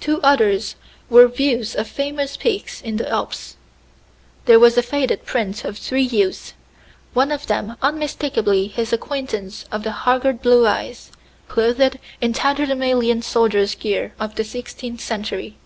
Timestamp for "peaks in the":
2.36-3.08